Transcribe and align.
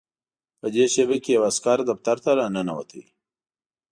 په 0.59 0.67
دې 0.73 0.85
شېبه 0.93 1.17
کې 1.23 1.31
یو 1.37 1.43
عسکر 1.49 1.77
دفتر 1.89 2.17
ته 2.23 2.31
راننوت 2.39 2.91